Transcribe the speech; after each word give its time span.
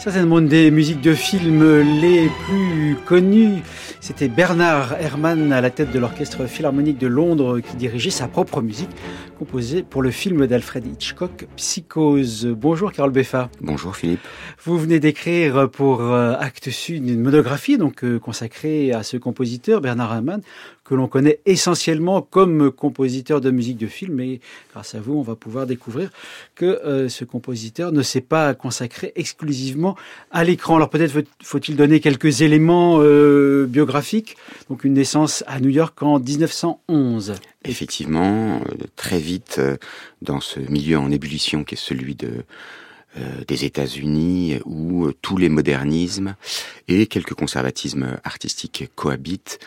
certainement 0.00 0.40
des 0.40 0.70
musiques 0.70 1.02
de 1.02 1.12
films 1.12 2.00
les 2.00 2.30
plus 2.46 2.96
connues. 3.04 3.60
C'était 4.00 4.28
Bernard 4.28 4.94
Herrmann 4.98 5.52
à 5.52 5.60
la 5.60 5.68
tête 5.68 5.92
de 5.92 5.98
l'Orchestre 5.98 6.46
Philharmonique 6.46 6.96
de 6.96 7.06
Londres 7.06 7.60
qui 7.60 7.76
dirigeait 7.76 8.08
sa 8.08 8.26
propre 8.26 8.62
musique 8.62 8.88
composée 9.40 9.82
pour 9.82 10.02
le 10.02 10.10
film 10.10 10.46
d'Alfred 10.46 10.86
Hitchcock, 10.86 11.46
Psychose. 11.56 12.44
Bonjour 12.44 12.92
Carole 12.92 13.10
Beffa. 13.10 13.48
Bonjour 13.62 13.96
Philippe. 13.96 14.20
Vous 14.64 14.78
venez 14.78 15.00
d'écrire 15.00 15.70
pour 15.70 16.02
euh, 16.02 16.34
Actes 16.38 16.68
Sud 16.68 17.08
une 17.08 17.22
monographie 17.22 17.78
donc 17.78 18.04
euh, 18.04 18.18
consacrée 18.18 18.92
à 18.92 19.02
ce 19.02 19.16
compositeur 19.16 19.80
Bernard 19.80 20.12
Herrmann 20.12 20.42
que 20.90 20.96
l'on 20.96 21.06
connaît 21.06 21.38
essentiellement 21.46 22.20
comme 22.20 22.72
compositeur 22.72 23.40
de 23.40 23.52
musique 23.52 23.78
de 23.78 23.86
film. 23.86 24.18
Et 24.18 24.40
grâce 24.72 24.96
à 24.96 25.00
vous, 25.00 25.14
on 25.14 25.22
va 25.22 25.36
pouvoir 25.36 25.66
découvrir 25.66 26.10
que 26.56 26.66
euh, 26.66 27.08
ce 27.08 27.24
compositeur 27.24 27.92
ne 27.92 28.02
s'est 28.02 28.20
pas 28.20 28.54
consacré 28.54 29.12
exclusivement 29.14 29.96
à 30.32 30.42
l'écran. 30.42 30.76
Alors 30.76 30.90
peut-être 30.90 31.14
faut-il 31.42 31.76
donner 31.76 32.00
quelques 32.00 32.42
éléments 32.42 32.96
euh, 32.98 33.66
biographiques. 33.66 34.36
Donc 34.68 34.84
une 34.84 34.94
naissance 34.94 35.44
à 35.46 35.60
New 35.60 35.70
York 35.70 36.02
en 36.02 36.18
1911. 36.18 37.36
Effectivement, 37.64 38.60
euh, 38.60 38.86
très 38.96 39.18
vite 39.18 39.60
dans 40.22 40.40
ce 40.40 40.60
milieu 40.60 40.98
en 40.98 41.10
ébullition 41.10 41.64
qui 41.64 41.74
est 41.74 41.78
celui 41.78 42.14
de 42.14 42.44
des 43.48 43.64
États-Unis 43.64 44.60
où 44.64 45.10
tous 45.20 45.36
les 45.36 45.48
modernismes 45.48 46.36
et 46.86 47.08
quelques 47.08 47.34
conservatismes 47.34 48.16
artistiques 48.22 48.88
cohabitent. 48.94 49.58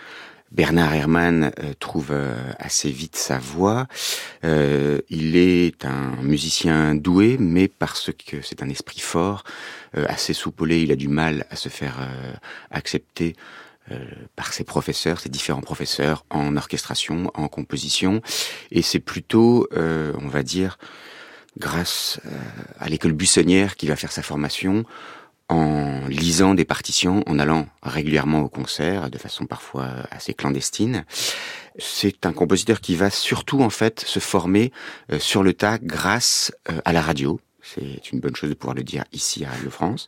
Bernard 0.53 0.93
Herrmann 0.93 1.51
euh, 1.59 1.73
trouve 1.79 2.09
euh, 2.11 2.35
assez 2.59 2.91
vite 2.91 3.15
sa 3.15 3.39
voix. 3.39 3.87
Euh, 4.43 5.01
il 5.09 5.35
est 5.35 5.83
un 5.83 6.15
musicien 6.21 6.93
doué, 6.93 7.37
mais 7.39 7.67
parce 7.67 8.11
que 8.11 8.41
c'est 8.43 8.61
un 8.61 8.69
esprit 8.69 8.99
fort, 8.99 9.43
assez 10.07 10.33
soupolé, 10.33 10.81
il 10.81 10.91
a 10.91 10.95
du 10.95 11.07
mal 11.07 11.45
à 11.51 11.55
se 11.55 11.69
faire 11.69 11.99
accepter 12.71 13.35
par 14.35 14.53
ses 14.53 14.63
professeurs, 14.63 15.19
ses 15.19 15.29
différents 15.29 15.61
professeurs 15.61 16.25
en 16.29 16.55
orchestration, 16.57 17.31
en 17.33 17.47
composition. 17.47 18.21
Et 18.71 18.81
c'est 18.81 18.99
plutôt, 18.99 19.67
on 19.75 20.27
va 20.27 20.43
dire, 20.43 20.77
grâce 21.57 22.19
à 22.79 22.89
l'école 22.89 23.13
buissonnière 23.13 23.75
qu'il 23.75 23.89
va 23.89 23.95
faire 23.95 24.11
sa 24.11 24.23
formation 24.23 24.85
en 25.49 26.07
lisant 26.07 26.55
des 26.55 26.65
partitions, 26.65 27.23
en 27.27 27.37
allant 27.39 27.67
régulièrement 27.83 28.41
au 28.41 28.49
concert, 28.49 29.09
de 29.09 29.17
façon 29.17 29.45
parfois 29.45 29.89
assez 30.09 30.33
clandestine. 30.33 31.05
C'est 31.77 32.25
un 32.25 32.33
compositeur 32.33 32.81
qui 32.81 32.95
va 32.95 33.09
surtout 33.09 33.61
en 33.61 33.69
fait 33.69 33.99
se 34.01 34.19
former 34.19 34.71
euh, 35.11 35.19
sur 35.19 35.43
le 35.43 35.53
tas 35.53 35.79
grâce 35.79 36.53
euh, 36.69 36.79
à 36.85 36.93
la 36.93 37.01
radio. 37.01 37.39
C'est 37.63 38.11
une 38.11 38.19
bonne 38.19 38.35
chose 38.35 38.49
de 38.49 38.55
pouvoir 38.55 38.75
le 38.75 38.83
dire 38.83 39.05
ici 39.13 39.45
à 39.45 39.49
Radio 39.49 39.69
France, 39.69 40.05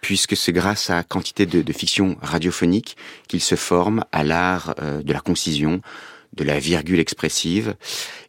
puisque 0.00 0.36
c'est 0.36 0.52
grâce 0.52 0.90
à 0.90 1.04
quantité 1.04 1.46
de, 1.46 1.62
de 1.62 1.72
fiction 1.72 2.16
radiophonique 2.20 2.96
qu'il 3.28 3.40
se 3.40 3.54
forme 3.54 4.04
à 4.10 4.24
l'art 4.24 4.74
euh, 4.80 5.02
de 5.02 5.12
la 5.12 5.20
concision, 5.20 5.80
de 6.34 6.44
la 6.44 6.58
virgule 6.58 6.98
expressive 6.98 7.74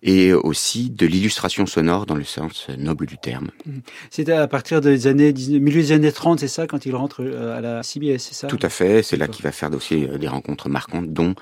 et 0.03 0.33
aussi 0.33 0.89
de 0.89 1.05
l'illustration 1.05 1.65
sonore 1.65 2.05
dans 2.05 2.15
le 2.15 2.23
sens 2.23 2.67
noble 2.77 3.05
du 3.05 3.17
terme. 3.17 3.49
Mmh. 3.65 3.79
C'est 4.09 4.29
à 4.29 4.47
partir 4.47 4.81
des 4.81 5.07
années 5.07 5.33
milieu 5.33 5.81
des 5.81 5.91
années 5.91 6.11
30, 6.11 6.39
c'est 6.39 6.47
ça, 6.47 6.67
quand 6.67 6.85
il 6.85 6.95
rentre 6.95 7.23
euh, 7.23 7.57
à 7.57 7.61
la 7.61 7.83
CBS, 7.83 8.19
c'est 8.19 8.35
ça? 8.35 8.47
Tout 8.47 8.59
à 8.61 8.69
fait, 8.69 9.03
c'est 9.03 9.17
là 9.17 9.27
qu'il 9.27 9.43
va 9.43 9.51
faire 9.51 9.73
aussi 9.73 10.05
euh, 10.05 10.17
des 10.17 10.27
rencontres 10.27 10.69
marquantes, 10.69 11.11
dont 11.11 11.33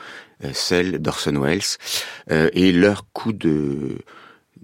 celle 0.53 0.99
d'Orson 0.99 1.41
Welles 1.41 1.63
et 2.29 2.71
leur 2.71 3.11
coup 3.11 3.33
de 3.33 3.97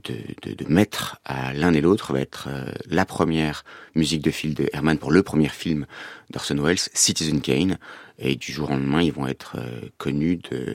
de, 0.03 0.49
de, 0.49 0.53
de, 0.55 0.71
mettre 0.71 1.19
à 1.25 1.53
l'un 1.53 1.73
et 1.73 1.81
l'autre 1.81 2.13
va 2.13 2.19
être 2.19 2.49
la 2.87 3.05
première 3.05 3.63
musique 3.95 4.21
de 4.21 4.31
film 4.31 4.53
de 4.53 4.69
Herman 4.73 4.97
pour 4.97 5.11
le 5.11 5.23
premier 5.23 5.49
film 5.49 5.85
d'Orson 6.29 6.57
Welles, 6.57 6.79
Citizen 6.93 7.41
Kane, 7.41 7.77
et 8.19 8.35
du 8.35 8.51
jour 8.51 8.69
au 8.69 8.73
lendemain, 8.73 9.01
ils 9.01 9.11
vont 9.11 9.27
être 9.27 9.57
euh, 9.57 9.89
connus 9.97 10.37
de, 10.51 10.73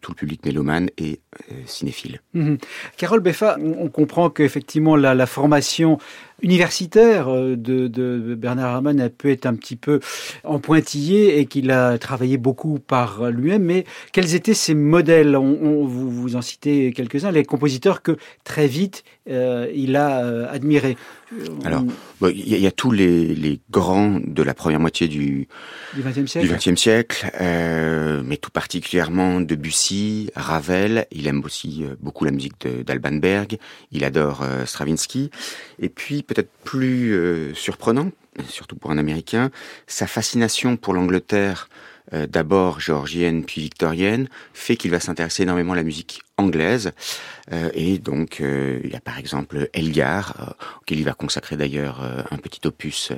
tout 0.00 0.12
le 0.12 0.16
public 0.16 0.44
mélomane 0.44 0.88
et 0.98 1.20
euh, 1.50 1.54
cinéphile. 1.66 2.20
Mmh. 2.34 2.56
Carole 2.96 3.20
Beffa, 3.20 3.56
on 3.60 3.88
comprend 3.88 4.30
qu'effectivement 4.30 4.94
la, 4.96 5.14
la, 5.14 5.26
formation 5.26 5.98
universitaire 6.42 7.28
euh, 7.28 7.56
de, 7.56 8.34
Bernard 8.36 8.74
Herrmann 8.74 9.00
elle 9.00 9.10
peut 9.10 9.30
être 9.30 9.46
un 9.46 9.54
petit 9.54 9.76
peu 9.76 10.00
en 10.44 10.60
pointillé 10.60 11.38
et 11.38 11.46
qu'il 11.46 11.70
a 11.70 11.98
travaillé 11.98 12.36
beaucoup 12.36 12.78
par 12.78 13.30
lui-même. 13.30 13.64
Mais 13.64 13.84
quels 14.12 14.34
étaient 14.34 14.54
ses 14.54 14.74
modèles? 14.74 15.36
Vous, 15.36 16.10
vous 16.10 16.36
en 16.36 16.42
citez 16.42 16.92
quelques-uns, 16.92 17.32
les 17.32 17.44
compositeurs 17.44 18.02
que 18.02 18.16
très 18.44 18.68
vite 18.68 19.04
euh, 19.28 19.70
il 19.74 19.96
a 19.96 20.24
euh, 20.24 20.46
admiré. 20.50 20.96
Alors, 21.64 21.82
il 22.22 22.54
y, 22.54 22.60
y, 22.60 22.66
a 22.68 22.70
tous 22.70 22.92
les, 22.92 23.34
les, 23.34 23.60
grands 23.70 24.20
de 24.24 24.42
la 24.44 24.54
première 24.54 24.78
moitié 24.78 25.08
du 25.08 25.48
XXe 25.98 26.30
siècle, 26.30 26.46
du 26.46 26.54
20e 26.54 26.76
siècle 26.76 27.30
euh, 27.40 28.22
mais 28.24 28.36
tout 28.36 28.52
particulièrement 28.52 29.40
Debussy, 29.40 30.30
Ravel. 30.36 31.06
Il 31.10 31.26
aime 31.26 31.44
aussi 31.44 31.84
beaucoup 32.00 32.24
la 32.24 32.30
musique 32.30 32.68
d'Alban 32.68 33.16
Berg. 33.16 33.58
Il 33.90 34.04
adore 34.04 34.44
Stravinsky. 34.64 35.30
Et 35.80 35.88
puis, 35.88 36.22
peut-être 36.22 36.50
plus 36.62 37.52
surprenant, 37.54 38.12
surtout 38.48 38.76
pour 38.76 38.92
un 38.92 38.98
Américain, 38.98 39.50
sa 39.88 40.06
fascination 40.06 40.76
pour 40.76 40.94
l'Angleterre 40.94 41.68
euh, 42.12 42.26
d'abord 42.26 42.78
géorgienne 42.80 43.44
puis 43.44 43.60
victorienne, 43.60 44.28
fait 44.54 44.76
qu'il 44.76 44.90
va 44.90 45.00
s'intéresser 45.00 45.42
énormément 45.42 45.72
à 45.72 45.76
la 45.76 45.82
musique 45.82 46.22
anglaise. 46.36 46.92
Euh, 47.52 47.70
et 47.74 47.98
donc, 47.98 48.40
euh, 48.40 48.80
il 48.84 48.90
y 48.90 48.96
a 48.96 49.00
par 49.00 49.18
exemple 49.18 49.68
Elgar, 49.72 50.54
auquel 50.80 50.98
il 50.98 51.04
va 51.04 51.14
consacrer 51.14 51.56
d'ailleurs 51.56 52.00
un 52.30 52.36
petit 52.36 52.66
opus, 52.66 53.12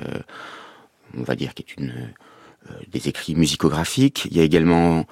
on 1.17 1.23
va 1.23 1.35
dire, 1.35 1.53
qui 1.53 1.63
est 1.63 1.77
une 1.77 1.93
des 2.91 3.07
écrits 3.07 3.35
musicographiques. 3.35 4.25
Il 4.25 4.37
y 4.37 4.39
a 4.39 4.43
également 4.43 5.05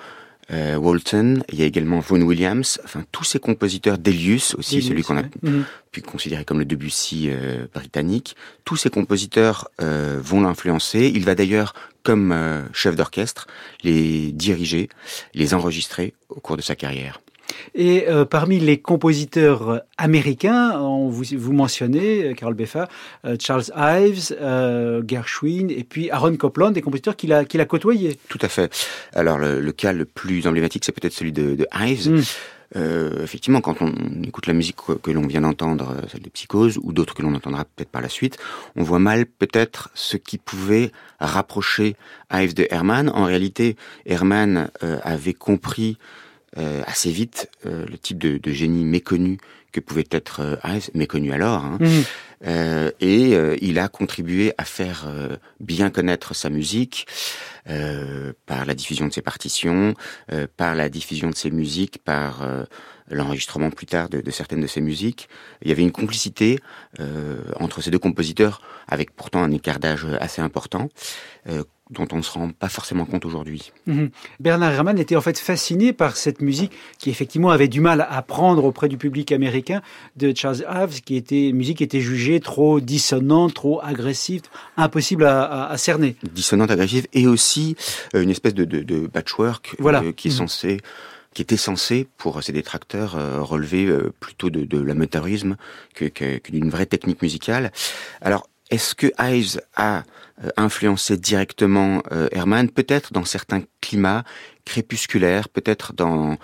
euh, 0.51 0.75
Walton, 0.77 1.43
il 1.51 1.59
y 1.59 1.63
a 1.63 1.65
également 1.65 1.99
Vaughan 1.99 2.21
Williams, 2.21 2.79
enfin 2.85 3.03
tous 3.11 3.23
ces 3.23 3.39
compositeurs, 3.39 3.97
Delius 3.97 4.55
aussi, 4.55 4.75
Delius, 4.75 4.89
celui 4.89 5.03
qu'on 5.03 5.17
a 5.17 5.23
mmh. 5.23 5.63
pu 5.91 6.01
considérer 6.01 6.45
comme 6.45 6.59
le 6.59 6.65
Debussy 6.65 7.29
euh, 7.29 7.67
britannique, 7.73 8.35
tous 8.63 8.77
ces 8.77 8.89
compositeurs 8.89 9.69
euh, 9.81 10.19
vont 10.23 10.41
l'influencer. 10.41 11.11
Il 11.13 11.25
va 11.25 11.35
d'ailleurs, 11.35 11.73
comme 12.03 12.31
euh, 12.31 12.61
chef 12.71 12.95
d'orchestre, 12.95 13.47
les 13.83 14.31
diriger, 14.31 14.89
les 15.33 15.53
enregistrer 15.53 16.13
au 16.29 16.39
cours 16.39 16.55
de 16.55 16.61
sa 16.61 16.75
carrière. 16.75 17.19
Et 17.75 18.07
euh, 18.07 18.25
parmi 18.25 18.59
les 18.59 18.77
compositeurs 18.77 19.81
américains, 19.97 20.79
on 20.79 21.09
vous, 21.09 21.23
vous 21.37 21.53
mentionnez, 21.53 22.33
Carol 22.35 22.55
Beffa, 22.55 22.87
Charles 23.39 23.65
Ives, 23.75 24.35
Gershwin 25.07 25.69
et 25.69 25.83
puis 25.83 26.09
Aaron 26.09 26.35
Copland, 26.35 26.71
des 26.71 26.81
compositeurs 26.81 27.15
qu'il 27.15 27.33
a, 27.33 27.45
qu'il 27.45 27.61
a 27.61 27.65
côtoyés. 27.65 28.17
Tout 28.29 28.39
à 28.41 28.47
fait. 28.47 28.71
Alors 29.13 29.37
le, 29.37 29.71
cas 29.71 29.93
le 29.93 30.05
plus 30.05 30.47
emblématique, 30.47 30.83
c'est 30.85 30.91
peut-être 30.91 31.13
celui 31.13 31.31
de, 31.31 31.55
de 31.55 31.67
Ives. 31.73 32.09
Mm. 32.09 32.21
Euh, 32.75 33.23
effectivement, 33.23 33.61
quand 33.61 33.81
on 33.81 33.93
écoute 34.23 34.47
la 34.47 34.53
musique 34.53 34.75
que, 35.01 35.11
l'on 35.11 35.25
vient 35.25 35.41
d'entendre, 35.41 35.91
euh, 35.91 36.07
celle 36.11 36.21
des 36.21 36.29
psychoses, 36.29 36.77
ou 36.81 36.91
d'autres 36.91 37.13
que 37.13 37.21
l'on 37.21 37.33
entendra 37.33 37.63
peut-être 37.63 37.89
par 37.89 38.01
la 38.01 38.09
suite, 38.09 38.37
on 38.75 38.83
voit 38.83 38.99
mal 38.99 39.25
peut-être 39.25 39.89
ce 39.93 40.17
qui 40.17 40.37
pouvait 40.37 40.91
rapprocher 41.19 41.95
Ives 42.31 42.53
de 42.53 42.67
Herman. 42.69 43.09
En 43.09 43.25
réalité, 43.25 43.77
Herman 44.05 44.69
euh, 44.83 44.99
avait 45.03 45.33
compris 45.33 45.97
assez 46.55 47.11
vite 47.11 47.49
le 47.65 47.97
type 47.97 48.17
de, 48.17 48.37
de, 48.37 48.51
génie 48.51 48.85
méconnu 48.85 49.37
que 49.71 49.79
pouvait 49.79 50.07
être 50.09 50.59
Ives, 50.63 50.89
méconnu 50.95 51.31
alors, 51.31 51.63
hein. 51.65 51.77
mmh. 51.79 52.89
et 53.01 53.37
il 53.61 53.77
a 53.77 53.87
contribué 53.89 54.53
à 54.57 54.63
faire 54.63 55.07
bien 55.59 55.89
connaître 55.89 56.33
sa 56.33 56.49
musique. 56.49 57.05
Euh, 57.69 58.31
par 58.45 58.65
la 58.65 58.73
diffusion 58.73 59.07
de 59.07 59.13
ses 59.13 59.21
partitions, 59.21 59.93
euh, 60.31 60.47
par 60.55 60.73
la 60.73 60.87
diffusion 60.87 61.29
de 61.29 61.35
ses 61.35 61.51
musiques, 61.51 61.97
par 61.97 62.41
euh, 62.41 62.63
l'enregistrement 63.09 63.71
plus 63.71 63.87
tard 63.87 64.07
de, 64.07 64.21
de, 64.21 64.31
certaines 64.31 64.61
de 64.61 64.67
ses 64.67 64.79
musiques. 64.79 65.27
Il 65.61 65.67
y 65.67 65.71
avait 65.73 65.81
une 65.81 65.91
complicité 65.91 66.59
entre 67.59 67.81
ces 67.81 67.91
deux 67.91 67.99
compositeurs, 67.99 68.61
avec 68.87 69.13
pourtant 69.15 69.43
un 69.43 69.51
écart 69.51 69.79
d'âge 69.79 70.05
assez 70.19 70.41
important, 70.41 70.89
dont 71.89 72.07
on 72.11 72.17
ne 72.17 72.21
se 72.21 72.31
rend 72.31 72.49
pas 72.49 72.69
forcément 72.69 73.05
compte 73.05 73.25
aujourd'hui. 73.25 73.71
Mhm. 73.85 74.09
Bernard 74.39 74.73
Herrmann 74.73 74.99
était 74.99 75.15
en 75.15 75.21
fait 75.21 75.39
fasciné 75.39 75.93
par 75.93 76.17
cette 76.17 76.41
musique 76.41 76.71
qui 76.97 77.09
effectivement 77.09 77.49
avait 77.49 77.67
du 77.67 77.81
mal 77.81 78.05
à 78.09 78.21
prendre 78.21 78.65
auprès 78.65 78.89
du 78.89 78.97
public 78.97 79.31
américain 79.31 79.81
de 80.15 80.33
Charles 80.35 80.65
Ives, 80.69 81.01
qui 81.01 81.15
était 81.15 81.51
musique 81.53 81.77
qui 81.77 81.83
était 81.83 82.01
jugée 82.01 82.39
trop 82.39 82.79
dissonante, 82.79 83.53
trop 83.53 83.79
agressive, 83.83 84.41
impossible 84.75 85.25
à, 85.25 85.67
à, 85.69 85.77
cerner. 85.77 86.15
Dissonante, 86.31 86.71
agressive, 86.71 87.07
et 87.13 87.27
aussi 87.27 87.75
euh, 88.15 88.21
une 88.21 88.29
espèce 88.29 88.53
de, 88.53 88.65
de, 88.65 88.81
de 88.81 89.07
patchwork 89.07 89.75
voilà. 89.79 90.01
Euh, 90.03 90.11
qui 90.11 90.27
est 90.27 90.39
mhm. 90.39 90.79
qui 91.33 91.41
était 91.41 91.57
censé, 91.57 92.07
pour 92.17 92.41
ses 92.43 92.51
détracteurs, 92.51 93.15
euh, 93.15 93.41
relever 93.41 93.87
plutôt 94.19 94.49
de, 94.49 94.65
de 94.65 94.81
l'amateurisme 94.81 95.55
que, 95.93 96.05
que, 96.05 96.39
d'une 96.51 96.69
vraie 96.69 96.85
technique 96.85 97.21
musicale. 97.21 97.71
Alors, 98.21 98.47
est-ce 98.69 98.95
que 98.95 99.07
Ives 99.19 99.61
a 99.75 100.03
euh, 100.43 100.49
influencé 100.57 101.17
directement 101.17 102.03
euh, 102.11 102.27
Herman 102.31 102.69
Peut-être 102.69 103.13
dans 103.13 103.25
certains 103.25 103.63
climats 103.81 104.23
crépusculaires, 104.65 105.49
peut-être 105.49 105.93
dans 105.93 106.37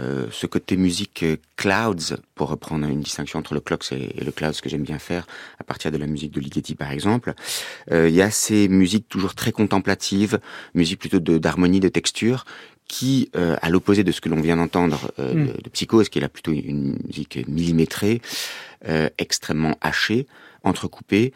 euh, 0.00 0.26
ce 0.32 0.46
côté 0.46 0.76
musique 0.76 1.24
clouds, 1.56 2.16
pour 2.34 2.48
reprendre 2.48 2.86
une 2.88 3.00
distinction 3.00 3.38
entre 3.38 3.54
le 3.54 3.60
clocks 3.60 3.92
et, 3.92 4.22
le 4.22 4.32
clouds 4.32 4.60
que 4.62 4.68
j'aime 4.68 4.82
bien 4.82 4.98
faire 4.98 5.26
à 5.58 5.64
partir 5.64 5.92
de 5.92 5.96
la 5.96 6.06
musique 6.06 6.32
de 6.32 6.40
Ligeti 6.40 6.74
par 6.74 6.90
exemple. 6.90 7.32
Il 7.90 8.10
y 8.10 8.22
a 8.22 8.30
ces 8.30 8.68
musiques 8.68 9.08
toujours 9.08 9.34
très 9.34 9.52
contemplatives, 9.52 10.40
musique 10.74 10.98
plutôt 10.98 11.20
d'harmonie, 11.20 11.80
de, 11.80 11.88
texture, 11.88 12.44
qui, 12.86 13.30
à 13.34 13.70
l'opposé 13.70 14.04
de 14.04 14.12
ce 14.12 14.20
que 14.20 14.28
l'on 14.28 14.40
vient 14.40 14.56
d'entendre 14.56 15.10
mm. 15.18 15.46
de, 15.46 15.62
de, 15.62 15.70
Psychose, 15.70 16.10
qui 16.10 16.18
est 16.18 16.22
là 16.22 16.28
plutôt 16.28 16.52
une 16.52 16.98
musique 17.06 17.46
millimétrée, 17.48 18.20
extrêmement 19.16 19.76
hachée, 19.80 20.26
entrecoupée, 20.64 21.32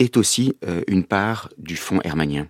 est 0.00 0.16
aussi 0.16 0.56
euh, 0.64 0.80
une 0.88 1.04
part 1.04 1.50
du 1.58 1.76
fond 1.76 2.00
hermanien. 2.02 2.48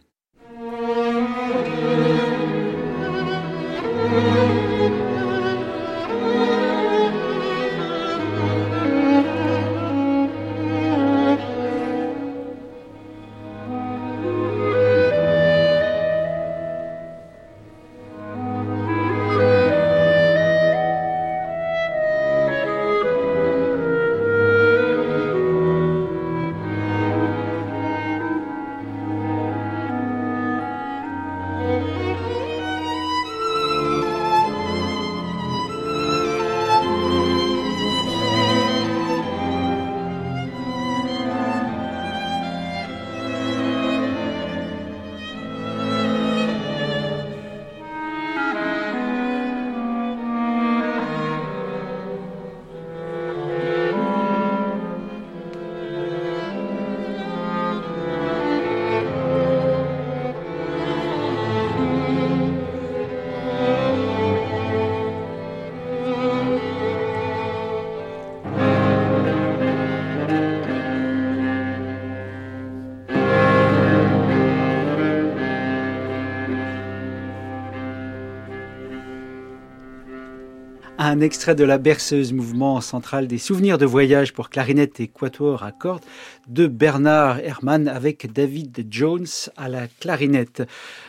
Un 81.11 81.21
extrait 81.21 81.57
de 81.57 81.65
la 81.65 81.79
berceuse 81.79 82.33
mouvement 82.33 82.81
central 82.81 83.27
des 83.27 83.39
souvenirs 83.39 83.79
de 83.79 83.85
voyage 83.85 84.33
pour 84.33 84.49
clarinette 84.49 85.01
et 85.01 85.09
quatuor 85.09 85.65
à 85.65 85.73
cordes 85.73 86.05
de 86.47 86.69
Bernard 86.69 87.41
Herrmann 87.41 87.89
avec 87.89 88.33
David 88.33 88.87
Jones 88.89 89.27
à 89.57 89.69
la 89.69 89.89
clarinette. 89.89 90.63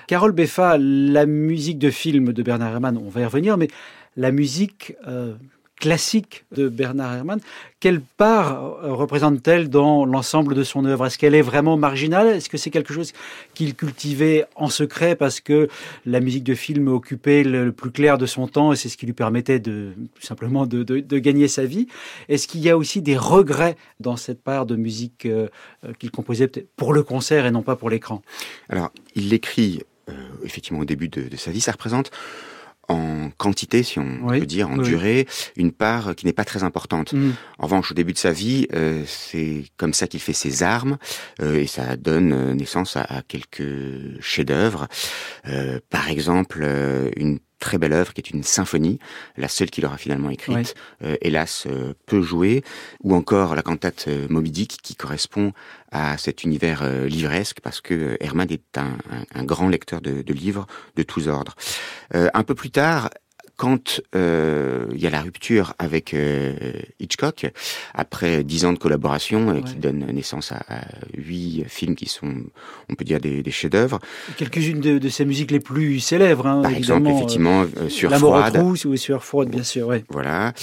Carole 0.08 0.32
Beffa, 0.32 0.80
la 0.80 1.28
musique 1.28 1.78
de 1.78 1.92
film 1.92 2.34
de 2.34 2.42
Bernard 2.42 2.72
Herrmann, 2.74 2.98
on 2.98 3.10
va 3.10 3.22
y 3.22 3.26
revenir, 3.26 3.58
mais 3.58 3.68
la 4.18 4.32
musique 4.32 4.96
euh, 5.08 5.36
classique 5.82 6.46
de 6.52 6.70
Bernard 6.70 7.16
Herrmann. 7.16 7.40
Quelle 7.80 8.02
part 8.02 8.64
euh, 8.64 8.94
représente-t-elle 8.94 9.68
dans 9.68 10.06
l'ensemble 10.06 10.54
de 10.54 10.64
son 10.64 10.86
œuvre? 10.86 11.08
Est-ce 11.08 11.18
qu'elle 11.18 11.34
est 11.34 11.42
vraiment 11.42 11.76
marginale? 11.76 12.28
Est-ce 12.28 12.50
que 12.50 12.58
c'est 12.58 12.70
quelque 12.70 12.94
chose 12.94 13.14
qu'il 13.56 13.74
cultivait 13.76 14.46
en 14.56 14.70
secret 14.70 15.16
parce 15.16 15.42
que 15.42 15.68
la 16.06 16.20
musique 16.20 16.44
de 16.44 16.54
film 16.54 16.88
occupait 16.88 17.44
le 17.44 17.72
plus 17.72 17.90
clair 17.90 18.20
de 18.20 18.28
son 18.28 18.48
temps 18.48 18.72
et 18.72 18.76
c'est 18.76 18.90
ce 18.90 18.96
qui 18.96 19.08
lui 19.08 19.14
permettait 19.14 19.60
de 19.60 19.94
tout 20.14 20.22
simplement 20.22 20.68
de, 20.68 20.84
gagner 21.18 21.48
sa 21.48 21.66
vie? 21.66 21.88
Est-ce 22.30 22.48
qu'il 22.48 22.62
y 22.62 22.70
a 22.70 22.78
aussi 22.78 23.02
des 23.02 23.18
regrets 23.18 23.76
dans 24.00 24.18
cette 24.18 24.44
part 24.44 24.68
de 24.68 24.76
musique 24.76 25.26
euh, 25.26 25.48
euh, 25.84 25.94
qu'il 25.98 26.12
composait 26.12 26.50
pour 26.76 26.94
le 26.94 27.02
concert 27.02 27.48
et 27.48 27.52
non 27.52 27.64
pas 27.64 27.76
pour 27.76 27.90
l'écran? 27.90 28.22
Alors, 28.70 28.92
il 29.16 29.30
l'écrit 29.30 29.82
effectivement 30.44 30.80
au 30.80 30.86
début 30.86 31.08
de 31.08 31.36
sa 31.38 31.52
vie. 31.52 31.62
Ça 31.62 31.72
représente 31.72 32.12
en 32.92 33.32
quantité, 33.38 33.84
si 33.84 34.00
on 34.00 34.28
peut 34.28 34.46
dire, 34.46 34.70
en 34.70 34.78
durée, 34.78 35.28
une 35.56 35.72
part 35.72 36.16
qui 36.16 36.26
n'est 36.26 36.34
pas 36.34 36.46
très 36.46 36.64
importante. 36.64 37.14
Mm. 37.14 37.32
En 37.60 37.64
revanche, 37.66 37.92
au 37.92 37.94
début 37.94 38.14
de 38.14 38.18
sa 38.18 38.32
vie, 38.32 38.68
euh, 38.74 39.04
c'est 39.06 39.66
comme 39.78 39.94
ça 39.94 40.08
qu'il 40.08 40.20
fait 40.20 40.34
ses 40.34 40.64
armes 40.64 40.98
euh, 41.42 41.56
et 41.56 41.68
ça 41.68 41.96
donne 41.96 42.34
euh, 42.34 42.54
naissance 42.54 42.98
à, 42.98 43.02
à 43.02 43.22
quelques 43.22 44.20
chefs-d'œuvre. 44.20 44.88
par 45.90 46.10
exemple, 46.10 46.66
une 47.16 47.40
très 47.62 47.78
belle 47.78 47.94
œuvre 47.94 48.12
qui 48.14 48.20
est 48.20 48.30
une 48.32 48.44
symphonie, 48.44 49.00
la 49.38 49.48
seule 49.48 49.70
qu'il 49.70 49.86
aura 49.86 49.98
finalement 49.98 50.30
écrite, 50.30 50.76
euh, 51.04 51.16
hélas 51.22 51.66
euh, 51.68 51.94
peu 52.08 52.22
jouée, 52.22 52.64
ou 53.04 53.16
encore 53.16 53.56
la 53.56 53.62
cantate 53.62 54.06
euh, 54.10 54.28
Moby 54.30 54.52
Dick 54.52 54.80
qui 54.82 54.96
correspond 54.96 55.54
à 55.92 56.18
cet 56.18 56.44
univers 56.44 56.86
livresque 57.06 57.60
parce 57.62 57.82
que 57.82 58.18
Herman 58.22 58.50
est 58.50 58.78
un, 58.78 58.98
un, 59.36 59.44
grand 59.44 59.68
lecteur 59.68 60.02
de, 60.02 60.22
de, 60.22 60.34
livres 60.34 60.66
de 60.96 61.04
tous 61.04 61.28
ordres. 61.28 61.56
un 62.14 62.44
peu 62.44 62.56
plus 62.56 62.72
tard, 62.72 63.10
quand 63.62 64.02
euh, 64.16 64.88
il 64.92 65.00
y 65.00 65.06
a 65.06 65.12
la 65.12 65.22
rupture 65.22 65.76
avec 65.78 66.16
euh, 66.16 66.56
Hitchcock, 67.00 67.46
après 67.94 68.44
dix 68.44 68.66
ans 68.66 68.74
de 68.74 68.80
collaboration, 68.80 69.52
euh, 69.52 69.62
qui 69.62 69.76
donne 69.76 70.00
naissance 70.12 70.52
à, 70.52 70.82
huit 71.16 71.66
films 71.68 71.94
qui 71.94 72.08
sont, 72.08 72.34
on 72.90 72.96
peut 72.96 73.06
dire, 73.06 73.20
des, 73.20 73.44
des 73.44 73.52
chefs-d'œuvre. 73.52 74.00
Quelques-unes 74.38 74.80
de, 74.82 74.98
de, 74.98 75.10
ses 75.10 75.26
musiques 75.26 75.52
les 75.52 75.60
plus 75.60 76.00
célèbres, 76.00 76.48
hein, 76.48 76.64
par 76.64 76.72
exemple, 76.72 77.08
effectivement, 77.08 77.68
sur 77.88 78.12
Froide. 78.18 78.58
ou 78.58 78.76
sur 78.98 79.24
Froide, 79.24 79.50
bien 79.50 79.64
sûr, 79.64 79.86
ouais. 79.86 80.06
Voilà 80.10 80.54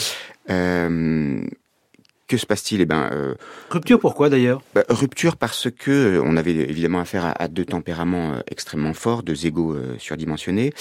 que 2.29 2.37
se 2.37 2.47
passe-t-il? 2.47 2.81
Eh 2.83 2.87
ben, 2.87 3.09
euh, 3.13 3.35
rupture 3.71 3.99
pourquoi 3.99 4.29
d'ailleurs? 4.29 4.63
bah, 4.75 4.85
Rupture 4.89 5.37
parce 5.37 5.69
que 5.71 5.91
euh, 5.91 6.23
on 6.25 6.37
avait 6.37 6.55
évidemment 6.55 7.01
affaire 7.01 7.35
à, 7.37 7.49
deux 7.49 7.65
tempéraments 7.65 8.35
euh, 8.35 8.41
extrêmement 8.51 8.95
forts, 8.95 9.23
deux 9.23 9.47
égaux 9.47 9.77
surdimensionnés, 9.99 10.73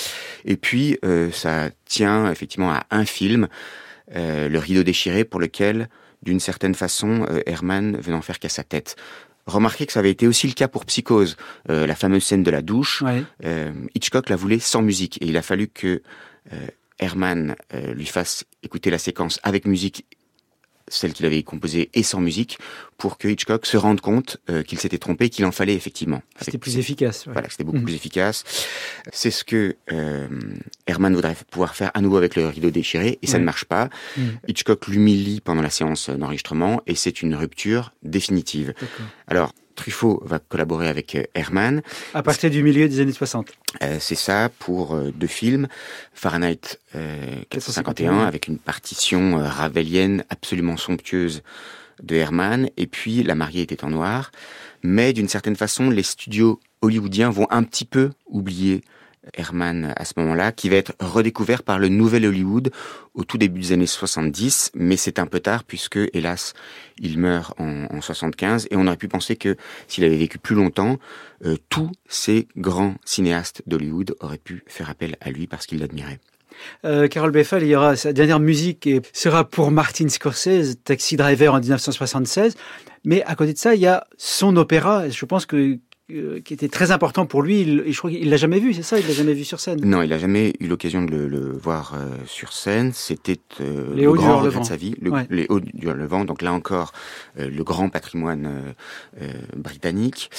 et 0.46 0.58
puis 0.58 1.00
ça 1.32 1.70
tient 1.86 2.30
effectivement 2.32 2.72
à 2.72 2.86
un 2.92 3.06
film, 3.06 3.48
Le 4.14 4.58
Rideau 4.58 4.84
déchiré, 4.84 5.24
pour 5.24 5.40
lequel, 5.40 5.90
d'une 6.22 6.40
certaine 6.40 6.76
façon, 6.76 7.26
Herman 7.46 7.98
venait 7.98 8.18
en 8.18 8.22
faire 8.22 8.40
qu'à 8.40 8.50
sa 8.50 8.64
tête. 8.64 8.98
Remarquez 9.46 9.86
que 9.86 9.94
ça 9.94 10.00
avait 10.00 10.12
été 10.12 10.28
aussi 10.28 10.48
le 10.48 10.54
cas 10.54 10.68
pour 10.68 10.86
Psychose, 10.86 11.38
la 11.70 11.96
fameuse 11.96 12.24
scène 12.24 12.44
de 12.44 12.52
la 12.52 12.62
douche. 12.62 13.04
Hitchcock 13.96 14.30
la 14.30 14.36
voulait 14.36 14.60
sans 14.60 14.82
musique, 14.82 15.22
et 15.22 15.28
il 15.28 15.38
a 15.38 15.42
fallu 15.42 15.68
que 15.68 16.02
Herman 17.00 17.56
lui 17.94 18.06
fasse 18.06 18.44
écouter 18.64 18.90
la 18.90 18.98
séquence 19.00 19.40
avec 19.44 19.66
musique 19.66 20.06
celle 20.88 21.14
qu'il 21.14 21.26
avait 21.26 21.44
composée 21.44 21.90
et 21.94 22.04
sans 22.04 22.20
musique, 22.20 22.58
pour 22.98 23.18
que 23.18 23.28
Hitchcock 23.28 23.66
se 23.66 23.78
rende 23.78 24.02
compte 24.02 24.38
euh, 24.50 24.64
qu'il 24.64 24.80
s'était 24.80 24.98
trompé, 24.98 25.30
qu'il 25.30 25.46
en 25.46 25.52
fallait 25.52 25.76
effectivement. 25.76 26.22
C'était 26.40 26.58
plus 26.58 26.78
efficace. 26.78 27.26
Voilà, 27.26 27.50
c'était 27.50 27.64
beaucoup 27.64 27.78
mhm. 27.78 27.86
plus 27.86 27.96
efficace. 27.96 28.44
C'est 29.12 29.32
ce 29.32 29.44
que 29.44 29.76
euh, 29.92 30.28
Herman 30.88 31.14
voudrait 31.14 31.36
pouvoir 31.52 31.76
faire 31.76 31.92
à 31.94 32.02
nouveau 32.02 32.18
avec 32.18 32.36
le 32.36 32.48
rideau 32.48 32.72
déchiré, 32.72 33.20
et 33.22 33.28
ça 33.28 33.40
ne 33.40 33.44
marche 33.44 33.66
pas. 33.66 33.90
Mhm. 34.18 34.40
Hitchcock 34.48 34.88
l'humilie 34.88 35.42
pendant 35.42 35.62
la 35.62 35.70
séance 35.70 36.10
d'enregistrement, 36.10 36.82
et 36.88 36.96
c'est 36.96 37.22
une 37.22 37.36
rupture 37.36 37.94
définitive. 38.04 38.74
Alors, 39.28 39.54
Truffaut 39.78 40.22
va 40.26 40.40
collaborer 40.40 40.90
avec 40.90 41.16
euh, 41.16 41.24
Herman. 41.36 41.82
À 42.14 42.24
partir 42.24 42.50
du 42.50 42.64
milieu 42.64 42.90
des 42.90 43.00
années 43.00 43.14
60. 43.14 43.52
Euh, 43.84 43.98
c'est 44.02 44.16
ça, 44.16 44.50
pour 44.60 44.96
euh, 44.96 45.12
deux 45.16 45.28
films. 45.28 45.68
Fahrenheit 46.14 46.80
451, 47.50 48.26
avec 48.26 48.48
une 48.48 48.58
partition 48.58 49.38
ravelienne 49.38 50.26
absolument 50.30 50.76
somptueuse 50.76 51.44
de 52.02 52.16
Herman. 52.16 52.70
Et 52.76 52.88
puis, 52.88 53.24
La 53.24 53.36
mariée 53.36 53.62
était 53.62 53.86
en 53.86 53.92
noir. 53.92 54.32
Mais 54.82 55.14
d'une 55.14 55.30
certaine 55.30 55.56
façon, 55.56 55.90
les 55.90 56.04
studios 56.04 56.60
hollywoodiens 56.82 57.30
vont 57.30 57.48
un 57.52 57.64
petit 57.64 57.86
peu 57.86 58.12
oublier 58.26 58.82
Herman 59.34 59.94
à 59.96 60.06
ce 60.06 60.14
moment-là, 60.18 60.52
qui 60.52 60.70
va 60.70 60.78
être 60.78 60.94
redécouvert 61.00 61.64
par 61.64 61.80
le 61.80 61.90
nouvel 61.90 62.26
Hollywood 62.26 62.72
au 63.14 63.24
tout 63.24 63.38
début 63.38 63.62
des 63.62 63.72
années 63.72 63.88
70, 63.88 64.72
mais 64.76 64.98
c'est 64.98 65.20
un 65.20 65.26
peu 65.26 65.40
tard 65.40 65.64
puisque, 65.64 66.00
hélas, 66.14 66.54
il 67.00 67.18
meurt 67.20 67.54
en, 67.60 68.02
75 68.02 68.68
et 68.70 68.76
on 68.76 68.86
aurait 68.88 68.98
pu 68.98 69.08
penser 69.08 69.36
que 69.36 69.58
s'il 69.88 70.04
avait 70.04 70.18
vécu 70.18 70.38
plus 70.38 70.56
longtemps, 70.56 70.98
euh, 71.46 71.58
tous 71.70 71.92
ces 72.08 72.48
grands 72.58 72.96
cinéastes 73.06 73.64
d'Hollywood 73.66 74.16
auraient 74.20 74.38
pu 74.38 74.64
faire 74.68 74.90
appel 74.90 75.16
à 75.22 75.32
lui 75.32 75.48
parce 75.48 75.66
qu'ils 75.66 75.80
l'admiraient. 75.80 76.20
Euh, 76.86 77.08
Carole 77.08 77.32
Beffal, 77.32 77.64
il 77.64 77.70
y 77.70 77.76
aura 77.76 77.96
sa 77.96 78.14
dernière 78.14 78.40
musique 78.40 78.88
et 78.88 79.02
sera 79.14 79.44
pour 79.44 79.72
Martin 79.72 80.10
Scorsese, 80.10 80.78
Taxi 80.84 81.18
Driver 81.18 81.54
en 81.54 81.60
1976. 81.60 82.56
Mais 83.04 83.24
à 83.24 83.36
côté 83.36 83.54
de 83.54 83.58
ça, 83.58 83.76
il 83.76 83.82
y 83.82 83.88
a 83.88 84.06
son 84.18 84.56
opéra. 84.58 85.10
Je 85.10 85.26
pense 85.26 85.46
que 85.46 85.78
euh, 86.10 86.40
qui 86.40 86.54
était 86.54 86.70
très 86.70 86.92
important 86.92 87.26
pour 87.26 87.42
lui. 87.42 87.82
et 87.86 87.92
je 87.92 87.98
crois 87.98 88.10
qu'il 88.10 88.30
l'a 88.30 88.38
jamais 88.38 88.60
vu, 88.60 88.74
c'est 88.74 88.82
ça 88.82 88.98
Il 88.98 89.06
l'a 89.06 89.14
jamais 89.14 89.34
vu 89.34 89.44
sur 89.44 89.60
scène 89.60 89.82
Non, 89.84 90.02
il 90.02 90.10
n'a 90.10 90.18
jamais 90.18 90.54
eu 90.62 90.68
l'occasion 90.68 91.04
de 91.04 91.18
le, 91.18 91.52
voir 91.52 91.96
euh, 91.96 92.08
sur 92.26 92.54
scène. 92.54 92.94
C'était 92.94 93.42
euh, 93.60 93.94
le 93.94 94.14
grand 94.14 94.38
regret 94.38 94.62
de 94.62 94.66
sa 94.66 94.78
vie, 94.78 94.96
le, 95.02 95.12
les 95.30 95.48
hauts 95.50 95.60
du 95.60 95.86
le 95.86 96.06
vent. 96.06 96.24
Donc 96.24 96.42
là 96.42 96.54
encore, 96.54 96.94
le 97.36 97.62
grand 97.64 97.90
patrimoine 97.90 98.74
britannique. 99.58 100.30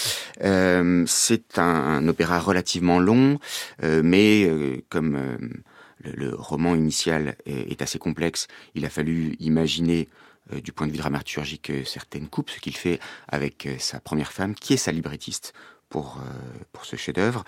c'est 0.41 1.59
un, 1.59 2.09
opéra 2.09 2.39
relativement 2.39 2.99
long, 2.99 3.39
mais 3.83 4.51
comme 4.89 5.19
le, 6.03 6.13
le, 6.13 6.35
roman 6.35 6.77
initial 6.77 7.37
est, 7.45 7.73
est, 7.73 7.83
assez 7.83 7.99
complexe, 7.99 8.49
il 8.75 8.87
a 8.87 8.91
fallu 8.91 9.37
imaginer 9.41 10.09
euh, 10.53 10.61
du 10.61 10.73
point 10.73 10.87
de 10.87 10.93
vue 10.93 10.99
dramaturgique 10.99 11.71
euh, 11.71 11.85
certaines 11.85 12.29
coupes, 12.29 12.51
ce 12.51 12.61
qu'il 12.61 12.77
fait 12.77 13.01
avec 13.29 13.67
euh, 13.67 13.77
sa 13.79 14.01
première 14.01 14.33
femme, 14.33 14.55
qui 14.55 14.75
est 14.75 14.79
sa 14.79 14.93
librettiste 14.93 15.53
pour, 15.89 16.21
pour 16.73 16.85
ce 16.85 16.97
chef-d'œuvre. 16.97 17.45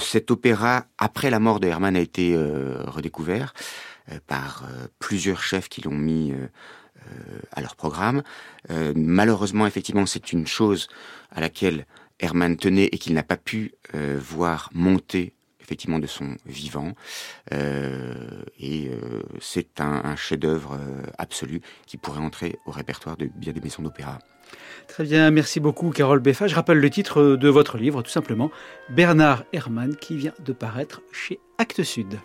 cet 0.00 0.32
opéra, 0.32 0.86
après 0.98 1.30
la 1.30 1.38
mort 1.38 1.60
de 1.60 1.68
Hermann, 1.68 1.94
a 1.94 2.00
été 2.00 2.36
redécouvert 2.36 3.54
par 4.26 4.64
plusieurs 4.98 5.40
chefs 5.40 5.68
qui 5.68 5.82
l'ont 5.82 5.94
mis 5.94 6.34
à 7.52 7.60
leur 7.60 7.76
programme. 7.76 8.24
malheureusement, 8.96 9.68
effectivement, 9.68 10.04
c'est 10.04 10.32
une 10.32 10.48
chose 10.48 10.88
à 11.30 11.40
laquelle 11.40 11.86
Hermann 12.18 12.56
tenait 12.56 12.88
et 12.90 12.98
qu'il 12.98 13.14
n'a 13.14 13.22
pas 13.22 13.36
pu 13.36 13.72
voir 13.94 14.68
monter 14.74 15.32
effectivement 15.66 15.98
de 15.98 16.06
son 16.06 16.36
vivant. 16.46 16.92
Euh, 17.52 18.14
et 18.60 18.88
euh, 18.88 19.22
c'est 19.40 19.80
un, 19.80 20.14
chef-d'œuvre 20.16 20.78
euh, 20.80 21.02
absolu 21.18 21.60
qui 21.86 21.96
pourrait 21.96 22.20
entrer 22.20 22.58
au 22.66 22.70
répertoire 22.70 23.16
de 23.16 23.28
bien 23.34 23.52
des 23.52 23.60
maisons 23.60 23.82
d'opéra. 23.82 24.20
Très 24.86 25.02
bien, 25.02 25.30
merci 25.32 25.58
beaucoup 25.58 25.90
Carole 25.90 26.20
Beffa. 26.20 26.46
Je 26.46 26.54
rappelle 26.54 26.78
le 26.78 26.90
titre 26.90 27.34
de 27.34 27.48
votre 27.48 27.78
livre, 27.78 28.02
tout 28.02 28.10
simplement, 28.10 28.52
Bernard 28.90 29.44
Herrmann, 29.52 29.96
qui 29.96 30.16
vient 30.16 30.34
de 30.44 30.52
paraître 30.52 31.02
chez 31.12 31.40
Actes 31.58 31.82
Sud. 31.82 32.20